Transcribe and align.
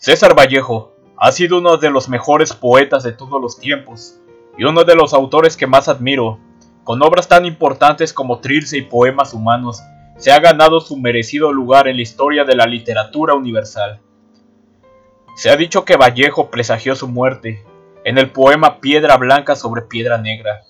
César 0.00 0.38
Vallejo 0.38 0.92
ha 1.16 1.32
sido 1.32 1.58
uno 1.58 1.76
de 1.76 1.90
los 1.90 2.08
mejores 2.08 2.52
poetas 2.52 3.02
de 3.02 3.10
todos 3.10 3.42
los 3.42 3.58
tiempos 3.58 4.20
y 4.56 4.62
uno 4.62 4.84
de 4.84 4.94
los 4.94 5.12
autores 5.12 5.56
que 5.56 5.66
más 5.66 5.88
admiro. 5.88 6.38
Con 6.84 7.02
obras 7.02 7.26
tan 7.26 7.44
importantes 7.44 8.12
como 8.12 8.38
Trilce 8.38 8.78
y 8.78 8.82
Poemas 8.82 9.34
Humanos, 9.34 9.82
se 10.16 10.30
ha 10.30 10.38
ganado 10.38 10.80
su 10.80 10.96
merecido 10.96 11.52
lugar 11.52 11.88
en 11.88 11.96
la 11.96 12.02
historia 12.02 12.44
de 12.44 12.54
la 12.54 12.66
literatura 12.66 13.34
universal. 13.34 14.00
Se 15.34 15.50
ha 15.50 15.56
dicho 15.56 15.84
que 15.84 15.96
Vallejo 15.96 16.48
presagió 16.48 16.94
su 16.94 17.08
muerte 17.08 17.64
en 18.04 18.18
el 18.18 18.30
poema 18.30 18.80
Piedra 18.80 19.16
Blanca 19.16 19.56
sobre 19.56 19.82
Piedra 19.82 20.18
Negra. 20.18 20.62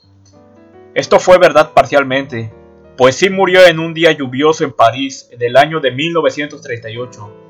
Esto 0.95 1.21
fue 1.21 1.37
verdad 1.37 1.73
parcialmente, 1.75 2.51
pues 2.97 3.17
sí 3.17 3.29
murió 3.29 3.67
en 3.67 3.79
un 3.79 3.93
día 3.93 4.13
lluvioso 4.13 4.65
en 4.65 4.73
París 4.73 5.29
en 5.31 5.43
el 5.43 5.59
año 5.59 5.81
de 5.81 5.91
1938. 5.91 7.48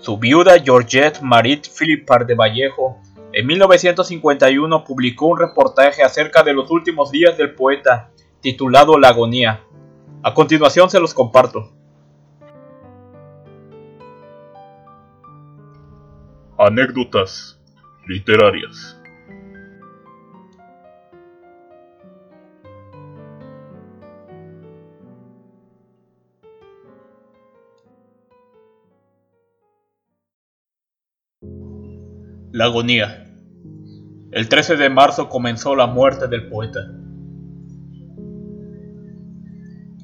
Su 0.00 0.16
viuda 0.16 0.58
Georgette 0.60 1.20
Marit 1.22 1.66
Philippard 1.76 2.26
de 2.26 2.34
Vallejo 2.34 3.00
en 3.32 3.46
1951 3.46 4.84
publicó 4.84 5.26
un 5.26 5.38
reportaje 5.38 6.02
acerca 6.02 6.42
de 6.42 6.54
los 6.54 6.70
últimos 6.70 7.10
días 7.10 7.36
del 7.36 7.54
poeta 7.54 8.10
titulado 8.40 8.98
La 8.98 9.08
agonía. 9.08 9.60
A 10.22 10.34
continuación 10.34 10.88
se 10.88 11.00
los 11.00 11.12
comparto. 11.12 11.72
Anécdotas 16.56 17.60
literarias. 18.06 18.97
La 32.58 32.64
agonía. 32.64 33.24
El 34.32 34.48
13 34.48 34.74
de 34.74 34.90
marzo 34.90 35.28
comenzó 35.28 35.76
la 35.76 35.86
muerte 35.86 36.26
del 36.26 36.48
poeta. 36.48 36.80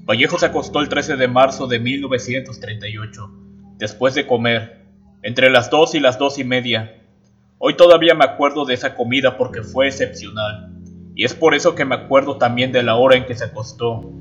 Vallejo 0.05 0.39
se 0.39 0.47
acostó 0.47 0.79
el 0.79 0.89
13 0.89 1.17
de 1.17 1.27
marzo 1.27 1.67
de 1.67 1.81
1938, 1.81 3.29
después 3.77 4.15
de 4.15 4.29
comer, 4.29 4.87
entre 5.25 5.51
las 5.51 5.69
2 5.69 5.97
y 5.97 5.99
las 5.99 6.17
dos 6.17 6.39
y 6.39 6.45
media. 6.45 7.03
Hoy 7.59 7.75
todavía 7.75 8.15
me 8.15 8.25
acuerdo 8.25 8.65
de 8.65 8.75
esa 8.75 8.95
comida 8.95 9.37
porque 9.37 9.65
fue 9.65 9.89
excepcional, 9.89 10.77
y 11.17 11.25
es 11.25 11.35
por 11.35 11.57
eso 11.57 11.75
que 11.75 11.85
me 11.85 11.97
acuerdo 11.97 12.39
también 12.39 12.71
de 12.71 12.85
la 12.85 12.95
hora 12.95 13.17
en 13.17 13.27
que 13.27 13.35
se 13.35 13.47
acostó, 13.47 14.13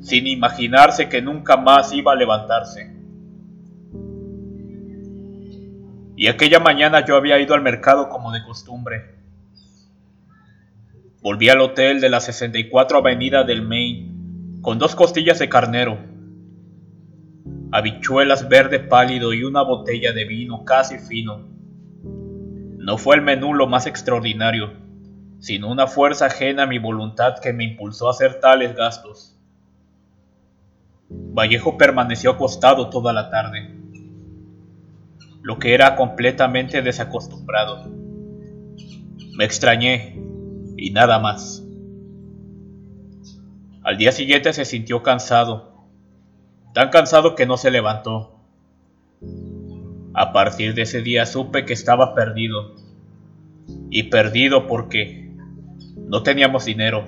sin 0.00 0.26
imaginarse 0.26 1.10
que 1.10 1.20
nunca 1.20 1.58
más 1.58 1.92
iba 1.92 2.12
a 2.12 2.16
levantarse. 2.16 3.01
Y 6.22 6.28
aquella 6.28 6.60
mañana 6.60 7.04
yo 7.04 7.16
había 7.16 7.40
ido 7.40 7.52
al 7.52 7.62
mercado 7.62 8.08
como 8.08 8.30
de 8.30 8.44
costumbre. 8.44 9.16
Volví 11.20 11.48
al 11.48 11.60
hotel 11.60 12.00
de 12.00 12.08
la 12.10 12.20
64 12.20 12.98
Avenida 12.98 13.42
del 13.42 13.62
Maine 13.62 14.60
con 14.60 14.78
dos 14.78 14.94
costillas 14.94 15.40
de 15.40 15.48
carnero, 15.48 15.98
habichuelas 17.72 18.48
verde 18.48 18.78
pálido 18.78 19.34
y 19.34 19.42
una 19.42 19.62
botella 19.62 20.12
de 20.12 20.24
vino 20.24 20.64
casi 20.64 21.00
fino. 21.00 21.40
No 22.04 22.98
fue 22.98 23.16
el 23.16 23.22
menú 23.22 23.52
lo 23.52 23.66
más 23.66 23.88
extraordinario, 23.88 24.74
sino 25.40 25.72
una 25.72 25.88
fuerza 25.88 26.26
ajena 26.26 26.62
a 26.62 26.68
mi 26.68 26.78
voluntad 26.78 27.40
que 27.40 27.52
me 27.52 27.64
impulsó 27.64 28.06
a 28.06 28.12
hacer 28.12 28.38
tales 28.38 28.76
gastos. 28.76 29.36
Vallejo 31.10 31.76
permaneció 31.76 32.30
acostado 32.30 32.90
toda 32.90 33.12
la 33.12 33.28
tarde 33.28 33.81
lo 35.42 35.58
que 35.58 35.74
era 35.74 35.96
completamente 35.96 36.82
desacostumbrado. 36.82 37.90
Me 39.36 39.44
extrañé 39.44 40.16
y 40.76 40.90
nada 40.90 41.18
más. 41.18 41.64
Al 43.82 43.96
día 43.98 44.12
siguiente 44.12 44.52
se 44.52 44.64
sintió 44.64 45.02
cansado, 45.02 45.88
tan 46.72 46.90
cansado 46.90 47.34
que 47.34 47.46
no 47.46 47.56
se 47.56 47.70
levantó. 47.72 48.36
A 50.14 50.32
partir 50.32 50.74
de 50.74 50.82
ese 50.82 51.02
día 51.02 51.26
supe 51.26 51.64
que 51.64 51.72
estaba 51.72 52.14
perdido, 52.14 52.76
y 53.90 54.04
perdido 54.04 54.66
porque 54.66 55.34
no 55.96 56.22
teníamos 56.22 56.64
dinero. 56.64 57.04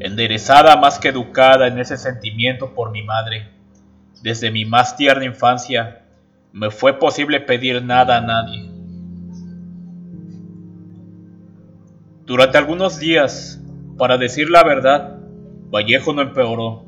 Enderezada 0.00 0.76
más 0.76 0.98
que 0.98 1.08
educada 1.08 1.66
en 1.66 1.78
ese 1.78 1.98
sentimiento 1.98 2.74
por 2.74 2.90
mi 2.90 3.02
madre 3.02 3.59
desde 4.22 4.50
mi 4.50 4.64
más 4.64 4.96
tierna 4.96 5.24
infancia 5.24 6.02
me 6.52 6.70
fue 6.70 6.98
posible 6.98 7.40
pedir 7.40 7.82
nada 7.82 8.18
a 8.18 8.20
nadie. 8.20 8.70
Durante 12.24 12.58
algunos 12.58 12.98
días, 12.98 13.60
para 13.98 14.18
decir 14.18 14.50
la 14.50 14.62
verdad, 14.62 15.18
Vallejo 15.70 16.12
no 16.12 16.22
empeoró. 16.22 16.84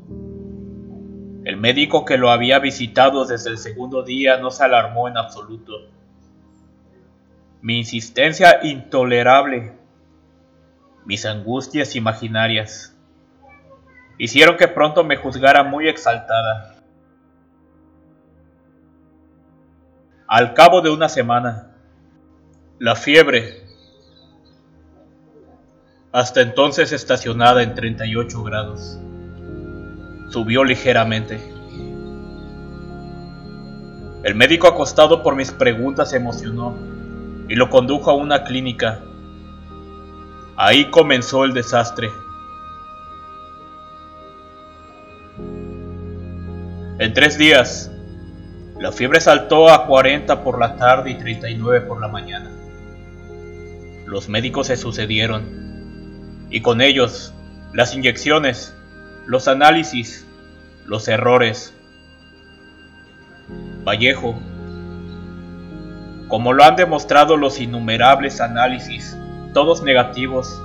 El 1.45 1.57
médico 1.57 2.05
que 2.05 2.17
lo 2.17 2.29
había 2.29 2.59
visitado 2.59 3.25
desde 3.25 3.49
el 3.49 3.57
segundo 3.57 4.03
día 4.03 4.37
no 4.37 4.51
se 4.51 4.63
alarmó 4.63 5.07
en 5.07 5.17
absoluto. 5.17 5.73
Mi 7.61 7.79
insistencia 7.79 8.59
intolerable, 8.63 9.73
mis 11.05 11.25
angustias 11.25 11.95
imaginarias, 11.95 12.97
hicieron 14.17 14.55
que 14.55 14.67
pronto 14.67 15.03
me 15.03 15.17
juzgara 15.17 15.63
muy 15.63 15.87
exaltada. 15.87 16.72
Al 20.33 20.55
cabo 20.55 20.81
de 20.81 20.89
una 20.89 21.09
semana, 21.09 21.67
la 22.79 22.95
fiebre, 22.95 23.67
hasta 26.11 26.41
entonces 26.41 26.91
estacionada 26.91 27.61
en 27.61 27.75
38 27.75 28.41
grados, 28.41 28.97
subió 30.31 30.63
ligeramente. 30.63 31.39
El 34.23 34.33
médico 34.33 34.65
acostado 34.65 35.21
por 35.21 35.35
mis 35.35 35.51
preguntas 35.51 36.09
se 36.09 36.17
emocionó 36.17 36.75
y 37.47 37.53
lo 37.53 37.69
condujo 37.69 38.09
a 38.09 38.15
una 38.15 38.43
clínica. 38.43 39.01
Ahí 40.55 40.89
comenzó 40.89 41.43
el 41.43 41.53
desastre. 41.53 42.09
En 46.97 47.13
tres 47.13 47.37
días, 47.37 47.92
la 48.83 48.91
fiebre 48.91 49.21
saltó 49.21 49.69
a 49.69 49.87
40 49.87 50.43
por 50.43 50.59
la 50.59 50.75
tarde 50.75 51.11
y 51.11 51.15
39 51.15 51.85
por 51.87 52.01
la 52.01 52.09
mañana. 52.09 52.51
Los 54.05 54.27
médicos 54.27 54.67
se 54.67 54.75
sucedieron 54.75 56.47
y 56.49 56.59
con 56.59 56.81
ellos 56.81 57.33
las 57.71 57.95
inyecciones, 57.95 58.75
los 59.25 59.47
análisis, 59.47 60.27
los 60.85 61.07
errores. 61.07 61.73
Vallejo, 63.85 64.35
como 66.27 66.51
lo 66.51 66.65
han 66.65 66.75
demostrado 66.75 67.37
los 67.37 67.61
innumerables 67.61 68.41
análisis, 68.41 69.17
todos 69.53 69.81
negativos, 69.81 70.61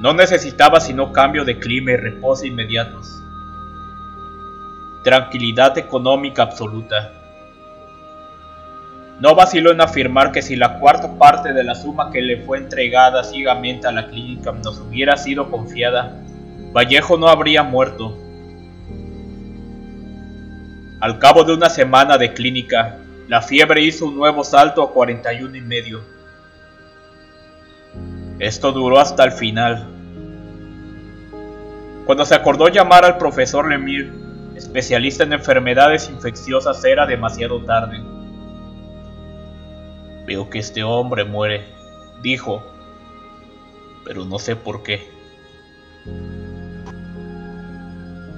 no 0.00 0.12
necesitaba 0.12 0.80
sino 0.80 1.12
cambio 1.12 1.44
de 1.44 1.60
clima 1.60 1.92
y 1.92 1.98
reposo 1.98 2.46
inmediatos 2.46 3.22
tranquilidad 5.06 5.78
económica 5.78 6.42
absoluta. 6.42 7.12
No 9.20 9.36
vaciló 9.36 9.70
en 9.70 9.80
afirmar 9.80 10.32
que 10.32 10.42
si 10.42 10.56
la 10.56 10.80
cuarta 10.80 11.16
parte 11.16 11.52
de 11.52 11.62
la 11.62 11.76
suma 11.76 12.10
que 12.10 12.20
le 12.20 12.38
fue 12.38 12.58
entregada 12.58 13.22
ciegamente 13.22 13.86
a 13.86 13.92
la 13.92 14.08
clínica 14.08 14.50
nos 14.50 14.80
hubiera 14.80 15.16
sido 15.16 15.48
confiada, 15.48 16.12
Vallejo 16.72 17.16
no 17.18 17.28
habría 17.28 17.62
muerto. 17.62 18.18
Al 20.98 21.20
cabo 21.20 21.44
de 21.44 21.54
una 21.54 21.70
semana 21.70 22.18
de 22.18 22.34
clínica, 22.34 22.98
la 23.28 23.42
fiebre 23.42 23.82
hizo 23.82 24.06
un 24.06 24.16
nuevo 24.16 24.42
salto 24.42 24.82
a 24.82 24.90
41 24.90 25.56
y 25.56 25.60
medio. 25.60 26.00
Esto 28.40 28.72
duró 28.72 28.98
hasta 28.98 29.22
el 29.22 29.30
final. 29.30 29.86
Cuando 32.06 32.24
se 32.24 32.34
acordó 32.34 32.66
llamar 32.66 33.04
al 33.04 33.18
profesor 33.18 33.68
Lemire, 33.68 34.25
especialista 34.56 35.24
en 35.24 35.34
enfermedades 35.34 36.08
infecciosas, 36.08 36.82
era 36.84 37.06
demasiado 37.06 37.62
tarde. 37.62 38.02
Veo 40.26 40.48
que 40.50 40.58
este 40.58 40.82
hombre 40.82 41.24
muere, 41.24 41.64
dijo, 42.22 42.62
pero 44.04 44.24
no 44.24 44.38
sé 44.38 44.56
por 44.56 44.82
qué. 44.82 45.08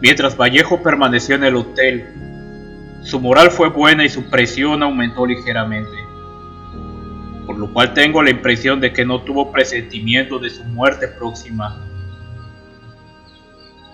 Mientras 0.01 0.37
Vallejo 0.37 0.83
permaneció 0.83 1.35
en 1.37 1.45
el 1.45 1.57
hotel, 1.57 2.07
su 3.03 3.21
moral 3.21 3.51
fue 3.51 3.69
buena 3.69 4.05
y 4.05 4.09
su 4.09 4.29
presión 4.29 4.83
aumentó 4.83 5.25
ligeramente, 5.25 5.97
por 7.47 7.59
lo 7.59 7.73
cual 7.73 7.95
tengo 7.95 8.23
la 8.23 8.31
impresión 8.31 8.81
de 8.81 8.93
que 8.93 9.05
no 9.05 9.23
tuvo 9.23 9.51
presentimiento 9.51 10.39
de 10.39 10.51
su 10.51 10.65
muerte 10.65 11.09
próxima. 11.09 11.85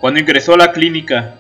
Cuando 0.01 0.21
ingresó 0.21 0.55
a 0.55 0.59
la 0.59 0.73
clínica, 0.73 1.37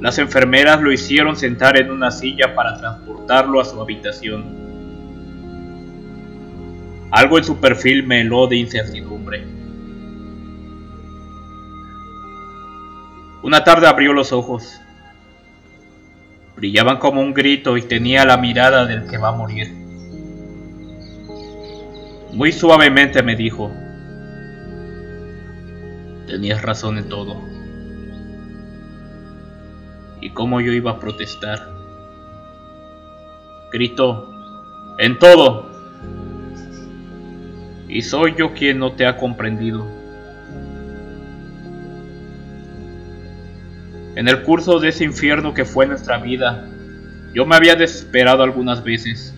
Las 0.00 0.18
enfermeras 0.18 0.80
lo 0.80 0.92
hicieron 0.92 1.36
sentar 1.36 1.76
en 1.76 1.90
una 1.90 2.10
silla 2.10 2.54
para 2.54 2.78
transportarlo 2.78 3.60
a 3.60 3.64
su 3.64 3.80
habitación. 3.80 4.44
Algo 7.10 7.38
en 7.38 7.44
su 7.44 7.58
perfil 7.58 8.06
me 8.06 8.20
heló 8.20 8.46
de 8.46 8.56
incertidumbre. 8.56 9.44
Una 13.42 13.64
tarde 13.64 13.86
abrió 13.86 14.12
los 14.12 14.32
ojos. 14.32 14.80
Brillaban 16.56 16.98
como 16.98 17.20
un 17.20 17.32
grito 17.32 17.76
y 17.76 17.82
tenía 17.82 18.24
la 18.24 18.36
mirada 18.36 18.84
del 18.84 19.06
que 19.06 19.16
va 19.16 19.28
a 19.28 19.32
morir. 19.32 19.72
Muy 22.32 22.52
suavemente 22.52 23.22
me 23.22 23.36
dijo, 23.36 23.70
tenías 26.26 26.62
razón 26.62 26.98
en 26.98 27.08
todo. 27.08 27.57
¿Y 30.20 30.30
cómo 30.30 30.60
yo 30.60 30.72
iba 30.72 30.92
a 30.92 31.00
protestar? 31.00 31.68
Gritó, 33.72 34.34
en 34.98 35.18
todo. 35.18 35.70
Y 37.88 38.02
soy 38.02 38.34
yo 38.36 38.52
quien 38.52 38.78
no 38.78 38.92
te 38.92 39.06
ha 39.06 39.16
comprendido. 39.16 39.86
En 44.16 44.26
el 44.26 44.42
curso 44.42 44.80
de 44.80 44.88
ese 44.88 45.04
infierno 45.04 45.54
que 45.54 45.64
fue 45.64 45.86
nuestra 45.86 46.18
vida, 46.18 46.68
yo 47.32 47.46
me 47.46 47.54
había 47.54 47.76
desesperado 47.76 48.42
algunas 48.42 48.82
veces. 48.82 49.32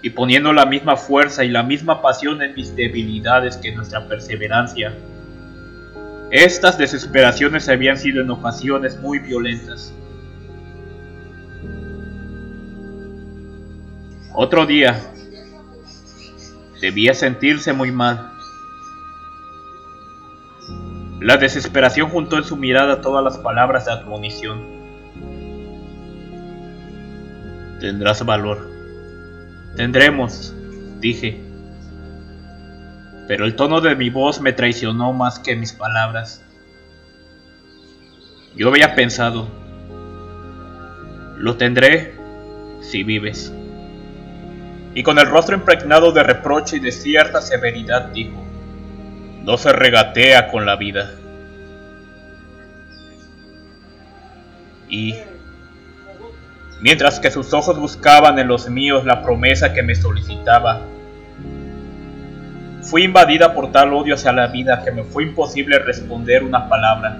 Y 0.00 0.10
poniendo 0.10 0.52
la 0.52 0.66
misma 0.66 0.96
fuerza 0.96 1.44
y 1.44 1.48
la 1.48 1.64
misma 1.64 2.00
pasión 2.00 2.40
en 2.42 2.54
mis 2.54 2.76
debilidades 2.76 3.56
que 3.56 3.74
nuestra 3.74 4.06
perseverancia, 4.06 4.94
estas 6.32 6.78
desesperaciones 6.78 7.68
habían 7.68 7.98
sido 7.98 8.22
en 8.22 8.30
ocasiones 8.30 8.98
muy 8.98 9.18
violentas. 9.18 9.92
Otro 14.34 14.64
día, 14.64 14.98
debía 16.80 17.12
sentirse 17.12 17.74
muy 17.74 17.92
mal. 17.92 18.30
La 21.20 21.36
desesperación 21.36 22.08
juntó 22.08 22.38
en 22.38 22.44
su 22.44 22.56
mirada 22.56 23.02
todas 23.02 23.22
las 23.22 23.36
palabras 23.36 23.84
de 23.84 23.92
admonición. 23.92 24.62
Tendrás 27.78 28.24
valor. 28.24 28.70
Tendremos, 29.76 30.54
dije. 30.98 31.51
Pero 33.28 33.44
el 33.44 33.54
tono 33.54 33.80
de 33.80 33.94
mi 33.94 34.10
voz 34.10 34.40
me 34.40 34.52
traicionó 34.52 35.12
más 35.12 35.38
que 35.38 35.56
mis 35.56 35.72
palabras. 35.72 36.44
Yo 38.56 38.68
había 38.68 38.94
pensado, 38.94 39.48
lo 41.38 41.56
tendré 41.56 42.14
si 42.80 43.02
vives. 43.02 43.52
Y 44.94 45.02
con 45.02 45.18
el 45.18 45.26
rostro 45.26 45.56
impregnado 45.56 46.12
de 46.12 46.22
reproche 46.22 46.76
y 46.76 46.80
de 46.80 46.92
cierta 46.92 47.40
severidad 47.40 48.08
dijo, 48.08 48.42
no 49.42 49.56
se 49.56 49.72
regatea 49.72 50.48
con 50.48 50.66
la 50.66 50.76
vida. 50.76 51.12
Y 54.88 55.14
mientras 56.82 57.18
que 57.18 57.30
sus 57.30 57.54
ojos 57.54 57.78
buscaban 57.78 58.38
en 58.38 58.48
los 58.48 58.68
míos 58.68 59.06
la 59.06 59.22
promesa 59.22 59.72
que 59.72 59.82
me 59.82 59.94
solicitaba, 59.94 60.82
fui 62.82 63.04
invadida 63.04 63.54
por 63.54 63.72
tal 63.72 63.92
odio 63.92 64.14
hacia 64.14 64.32
la 64.32 64.48
vida 64.48 64.82
que 64.84 64.90
me 64.90 65.04
fue 65.04 65.24
imposible 65.24 65.78
responder 65.78 66.42
una 66.44 66.68
palabra. 66.68 67.18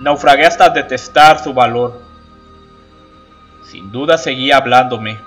Naufragué 0.00 0.46
hasta 0.46 0.70
detestar 0.70 1.38
su 1.38 1.52
valor. 1.52 2.00
Sin 3.64 3.90
duda 3.92 4.16
seguía 4.16 4.56
hablándome, 4.56 5.18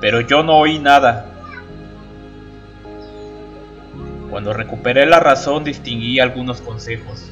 pero 0.00 0.20
yo 0.20 0.42
no 0.42 0.56
oí 0.56 0.78
nada 0.78 1.26
cuando 4.36 4.52
recuperé 4.52 5.06
la 5.06 5.18
razón 5.18 5.64
distinguí 5.64 6.20
algunos 6.20 6.60
consejos, 6.60 7.30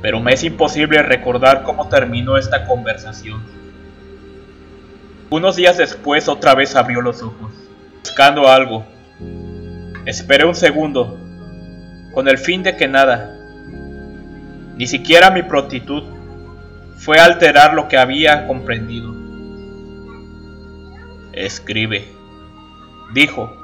pero 0.00 0.20
me 0.20 0.32
es 0.32 0.44
imposible 0.44 1.02
recordar 1.02 1.64
cómo 1.64 1.88
terminó 1.88 2.36
esta 2.36 2.66
conversación. 2.66 3.42
Unos 5.28 5.56
días 5.56 5.76
después 5.76 6.28
otra 6.28 6.54
vez 6.54 6.76
abrió 6.76 7.00
los 7.00 7.22
ojos, 7.22 7.52
buscando 8.08 8.48
algo. 8.48 8.86
Esperé 10.06 10.46
un 10.46 10.54
segundo, 10.54 11.18
con 12.14 12.26
el 12.26 12.38
fin 12.38 12.62
de 12.62 12.74
que 12.74 12.88
nada, 12.88 13.36
ni 14.76 14.86
siquiera 14.86 15.30
mi 15.30 15.42
prontitud, 15.42 16.04
fue 16.96 17.18
alterar 17.18 17.74
lo 17.74 17.86
que 17.86 17.98
había 17.98 18.46
comprendido. 18.46 19.14
Escribe, 21.32 22.08
dijo, 23.12 23.54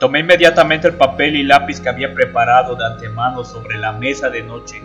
Tomé 0.00 0.20
inmediatamente 0.20 0.88
el 0.88 0.94
papel 0.94 1.36
y 1.36 1.42
lápiz 1.42 1.78
que 1.78 1.90
había 1.90 2.14
preparado 2.14 2.74
de 2.74 2.86
antemano 2.86 3.44
sobre 3.44 3.76
la 3.76 3.92
mesa 3.92 4.30
de 4.30 4.42
noche, 4.42 4.82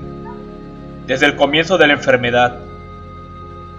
desde 1.06 1.26
el 1.26 1.38
comienzo 1.38 1.78
de 1.78 1.88
la 1.88 1.94
enfermedad, 1.94 2.60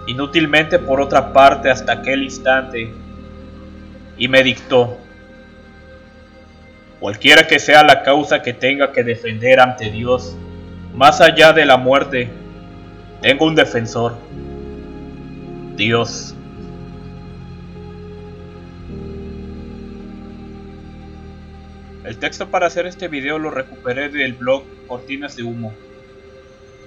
inútilmente 0.09 0.79
por 0.79 0.99
otra 0.99 1.31
parte 1.31 1.69
hasta 1.69 1.93
aquel 1.93 2.23
instante, 2.23 2.91
y 4.17 4.27
me 4.27 4.43
dictó, 4.43 4.97
cualquiera 6.99 7.45
que 7.45 7.59
sea 7.59 7.83
la 7.83 8.01
causa 8.01 8.41
que 8.41 8.53
tenga 8.53 8.91
que 8.91 9.03
defender 9.03 9.59
ante 9.59 9.91
Dios, 9.91 10.35
más 10.95 11.21
allá 11.21 11.53
de 11.53 11.65
la 11.65 11.77
muerte, 11.77 12.29
tengo 13.21 13.45
un 13.45 13.55
defensor, 13.55 14.15
Dios. 15.75 16.35
El 22.03 22.17
texto 22.17 22.49
para 22.49 22.65
hacer 22.65 22.87
este 22.87 23.07
video 23.07 23.37
lo 23.37 23.51
recuperé 23.51 24.09
del 24.09 24.33
blog 24.33 24.63
Cortinas 24.87 25.35
de 25.35 25.43
Humo. 25.43 25.71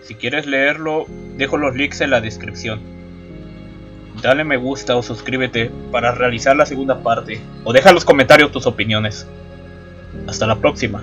Si 0.02 0.16
quieres 0.16 0.46
leerlo, 0.46 1.06
dejo 1.36 1.56
los 1.56 1.76
links 1.76 2.00
en 2.00 2.10
la 2.10 2.20
descripción. 2.20 3.01
Dale 4.20 4.44
me 4.44 4.56
gusta 4.56 4.96
o 4.96 5.02
suscríbete 5.02 5.70
para 5.90 6.12
realizar 6.12 6.54
la 6.56 6.66
segunda 6.66 7.02
parte 7.02 7.40
o 7.64 7.72
deja 7.72 7.88
en 7.88 7.94
los 7.94 8.04
comentarios 8.04 8.52
tus 8.52 8.66
opiniones. 8.66 9.26
Hasta 10.26 10.46
la 10.46 10.56
próxima. 10.56 11.02